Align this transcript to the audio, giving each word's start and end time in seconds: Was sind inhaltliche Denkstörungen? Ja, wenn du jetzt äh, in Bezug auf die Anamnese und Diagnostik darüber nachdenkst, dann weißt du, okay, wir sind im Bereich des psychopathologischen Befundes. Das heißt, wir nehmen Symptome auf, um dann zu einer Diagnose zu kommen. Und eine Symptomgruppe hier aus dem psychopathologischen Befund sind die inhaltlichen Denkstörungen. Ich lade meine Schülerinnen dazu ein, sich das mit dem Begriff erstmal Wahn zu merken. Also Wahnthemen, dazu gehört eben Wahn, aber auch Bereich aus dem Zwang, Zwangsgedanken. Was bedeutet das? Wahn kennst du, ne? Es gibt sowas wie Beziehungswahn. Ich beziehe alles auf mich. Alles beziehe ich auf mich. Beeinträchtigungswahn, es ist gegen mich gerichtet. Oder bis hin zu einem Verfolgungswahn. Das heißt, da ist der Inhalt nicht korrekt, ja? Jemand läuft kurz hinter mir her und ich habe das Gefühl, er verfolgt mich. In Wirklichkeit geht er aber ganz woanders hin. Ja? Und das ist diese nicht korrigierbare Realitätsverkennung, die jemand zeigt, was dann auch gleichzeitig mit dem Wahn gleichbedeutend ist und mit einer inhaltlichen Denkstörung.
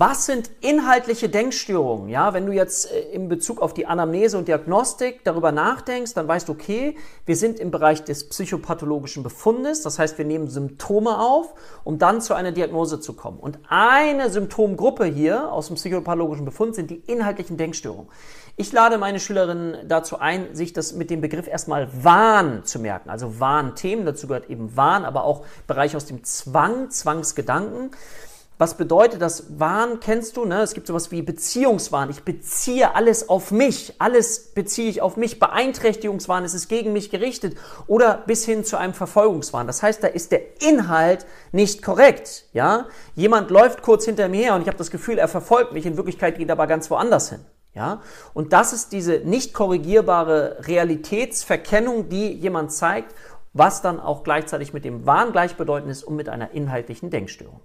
Was 0.00 0.26
sind 0.26 0.48
inhaltliche 0.60 1.28
Denkstörungen? 1.28 2.08
Ja, 2.08 2.32
wenn 2.32 2.46
du 2.46 2.52
jetzt 2.52 2.88
äh, 2.88 3.00
in 3.10 3.28
Bezug 3.28 3.60
auf 3.60 3.74
die 3.74 3.86
Anamnese 3.86 4.38
und 4.38 4.46
Diagnostik 4.46 5.24
darüber 5.24 5.50
nachdenkst, 5.50 6.14
dann 6.14 6.28
weißt 6.28 6.46
du, 6.46 6.52
okay, 6.52 6.96
wir 7.26 7.34
sind 7.34 7.58
im 7.58 7.72
Bereich 7.72 8.04
des 8.04 8.28
psychopathologischen 8.28 9.24
Befundes. 9.24 9.82
Das 9.82 9.98
heißt, 9.98 10.16
wir 10.16 10.24
nehmen 10.24 10.46
Symptome 10.46 11.18
auf, 11.18 11.52
um 11.82 11.98
dann 11.98 12.20
zu 12.20 12.34
einer 12.34 12.52
Diagnose 12.52 13.00
zu 13.00 13.14
kommen. 13.14 13.40
Und 13.40 13.58
eine 13.68 14.30
Symptomgruppe 14.30 15.04
hier 15.04 15.50
aus 15.50 15.66
dem 15.66 15.74
psychopathologischen 15.74 16.44
Befund 16.44 16.76
sind 16.76 16.90
die 16.90 17.02
inhaltlichen 17.08 17.56
Denkstörungen. 17.56 18.08
Ich 18.54 18.70
lade 18.72 18.98
meine 18.98 19.18
Schülerinnen 19.18 19.88
dazu 19.88 20.20
ein, 20.20 20.54
sich 20.54 20.72
das 20.72 20.92
mit 20.92 21.10
dem 21.10 21.20
Begriff 21.20 21.48
erstmal 21.48 21.88
Wahn 22.04 22.64
zu 22.64 22.78
merken. 22.78 23.10
Also 23.10 23.40
Wahnthemen, 23.40 24.06
dazu 24.06 24.28
gehört 24.28 24.48
eben 24.48 24.76
Wahn, 24.76 25.04
aber 25.04 25.24
auch 25.24 25.44
Bereich 25.66 25.96
aus 25.96 26.06
dem 26.06 26.22
Zwang, 26.22 26.90
Zwangsgedanken. 26.90 27.90
Was 28.58 28.76
bedeutet 28.76 29.22
das? 29.22 29.58
Wahn 29.60 30.00
kennst 30.00 30.36
du, 30.36 30.44
ne? 30.44 30.62
Es 30.62 30.74
gibt 30.74 30.88
sowas 30.88 31.12
wie 31.12 31.22
Beziehungswahn. 31.22 32.10
Ich 32.10 32.24
beziehe 32.24 32.96
alles 32.96 33.28
auf 33.28 33.52
mich. 33.52 33.94
Alles 34.00 34.52
beziehe 34.52 34.90
ich 34.90 35.00
auf 35.00 35.16
mich. 35.16 35.38
Beeinträchtigungswahn, 35.38 36.44
es 36.44 36.54
ist 36.54 36.68
gegen 36.68 36.92
mich 36.92 37.08
gerichtet. 37.10 37.56
Oder 37.86 38.24
bis 38.26 38.44
hin 38.44 38.64
zu 38.64 38.76
einem 38.76 38.94
Verfolgungswahn. 38.94 39.68
Das 39.68 39.84
heißt, 39.84 40.02
da 40.02 40.08
ist 40.08 40.32
der 40.32 40.60
Inhalt 40.60 41.24
nicht 41.52 41.82
korrekt, 41.82 42.46
ja? 42.52 42.86
Jemand 43.14 43.50
läuft 43.50 43.82
kurz 43.82 44.04
hinter 44.04 44.28
mir 44.28 44.42
her 44.42 44.54
und 44.56 44.62
ich 44.62 44.68
habe 44.68 44.76
das 44.76 44.90
Gefühl, 44.90 45.18
er 45.18 45.28
verfolgt 45.28 45.72
mich. 45.72 45.86
In 45.86 45.96
Wirklichkeit 45.96 46.36
geht 46.36 46.48
er 46.48 46.54
aber 46.54 46.66
ganz 46.66 46.90
woanders 46.90 47.30
hin. 47.30 47.44
Ja? 47.74 48.02
Und 48.34 48.52
das 48.52 48.72
ist 48.72 48.90
diese 48.90 49.20
nicht 49.20 49.54
korrigierbare 49.54 50.66
Realitätsverkennung, 50.66 52.08
die 52.08 52.32
jemand 52.32 52.72
zeigt, 52.72 53.14
was 53.52 53.82
dann 53.82 54.00
auch 54.00 54.24
gleichzeitig 54.24 54.72
mit 54.72 54.84
dem 54.84 55.06
Wahn 55.06 55.30
gleichbedeutend 55.30 55.92
ist 55.92 56.02
und 56.02 56.16
mit 56.16 56.28
einer 56.28 56.50
inhaltlichen 56.50 57.10
Denkstörung. 57.10 57.60